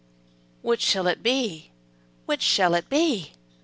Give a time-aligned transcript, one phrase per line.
[0.63, 1.69] WHICH shall it be?
[2.25, 3.33] Which shall it be?